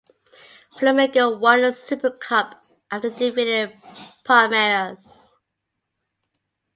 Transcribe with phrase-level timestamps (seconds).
[0.71, 3.67] Flamengo won the super cup after defeating
[4.25, 5.29] Palmeiras.